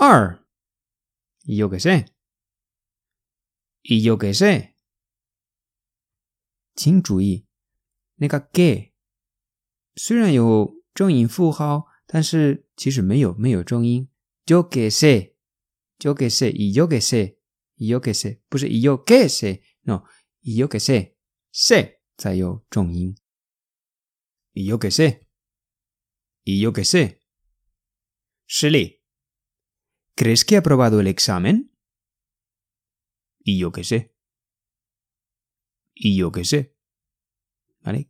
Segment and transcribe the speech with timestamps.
[0.00, 0.38] R.
[1.44, 2.06] Y yo qué sé.
[3.82, 4.76] Y yo qué sé.
[6.74, 7.02] Ching
[8.17, 8.93] 那个 gay
[9.95, 14.09] 虽然有重音符号，但是其实没有没有重音。
[14.45, 20.67] yo que sé，yo que sé，y yo que sé，y yo que sé，不是 y yo que sé，no，y yo
[20.67, 23.15] que sé，sé 才有重音。
[24.53, 27.21] y yo que sé，y yo que sé。
[28.45, 29.01] 实例，¿
[30.15, 36.75] crees que ha aprobado el examen？y yo que sé，y yo que sé。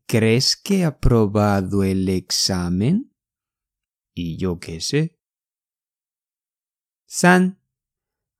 [0.06, 3.14] ¿Crees que ha aprobado el examen?
[4.14, 5.18] Y yo qué sé.
[7.06, 7.60] San.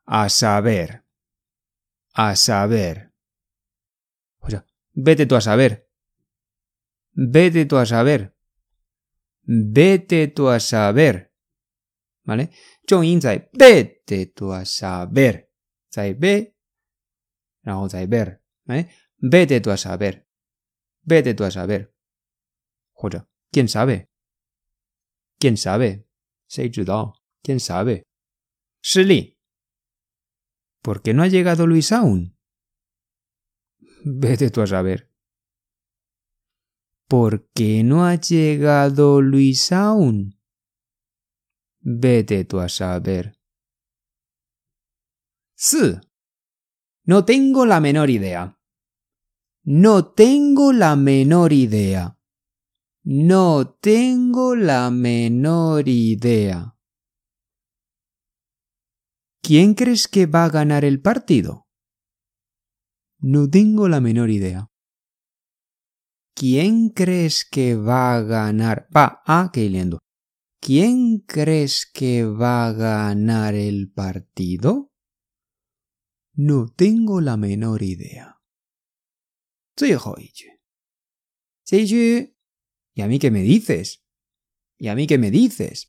[0.04, 1.04] A saber.
[2.14, 3.12] A saber.
[4.38, 5.90] O sea, vete tú a saber.
[7.12, 8.36] Vete tú a saber.
[9.42, 11.34] Vete tú a saber.
[12.24, 12.50] ¿Vale?
[13.52, 15.50] vete tú a saber.
[16.18, 16.56] ve.
[18.08, 18.42] ver.
[18.64, 18.90] ¿Vale?
[19.16, 20.27] Vete tú a saber.
[21.10, 21.94] Vete tú a saber.
[22.92, 24.10] Joder, ¿quién sabe?
[25.38, 26.06] ¿Quién sabe?
[27.42, 28.02] ¿Quién sabe?
[28.82, 29.38] Shirley.
[30.82, 32.36] ¿Por qué no ha llegado Luis aún?
[34.04, 35.10] Vete tú a saber.
[37.08, 40.38] ¿Por qué no ha llegado Luis aún?
[41.80, 43.40] Vete tú a saber.
[45.54, 45.94] Sí.
[47.04, 48.57] No tengo la menor idea.
[49.64, 52.18] No tengo la menor idea.
[53.04, 56.76] No tengo la menor idea.
[59.42, 61.66] ¿Quién crees que va a ganar el partido?
[63.20, 64.68] No tengo la menor idea.
[66.34, 68.88] ¿Quién crees que va a ganar?
[68.96, 69.98] Va, ah, qué lindo.
[70.60, 74.92] ¿Quién crees que va a ganar el partido?
[76.34, 78.37] No tengo la menor idea.
[79.78, 80.58] 最后一句，
[81.64, 82.34] 这一句
[82.94, 85.84] ，y a mí que me dices，y a mí que me dices，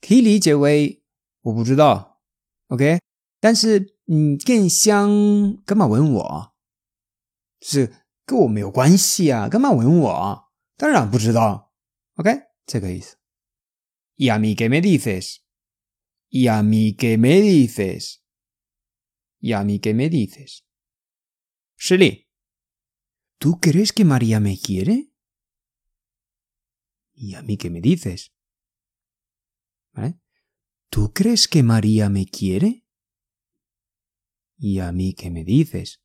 [0.00, 1.04] 可以理解为
[1.42, 2.20] 我不知道
[2.66, 2.98] ，OK？
[3.38, 6.56] 但是嗯，更像干嘛问我？
[7.60, 10.52] 是跟我没有关系啊，干嘛问我？
[10.76, 11.72] 当然不知道
[12.16, 12.48] ，OK？
[12.66, 13.16] 这个意思。
[14.16, 20.62] y a mí que me dices，y a mí que me dices，y a mí que me dices，
[21.76, 22.26] 实力。
[23.38, 25.12] ¿Tú crees que María me quiere?
[27.14, 28.32] ¿Y a mí qué me dices?
[30.90, 32.84] ¿Tú crees que María me quiere?
[34.56, 36.00] ¿Y a mí qué me dices?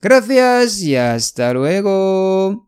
[0.00, 2.65] Gracias y hasta luego.